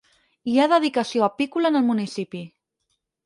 [0.51, 2.43] Hi ha dedicació apícola en el municipi.